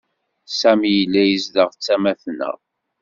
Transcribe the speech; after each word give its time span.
Sami 0.59 0.89
yella 0.95 1.21
izdeɣ 1.27 1.69
ttama-t-nneɣ. 1.71 2.57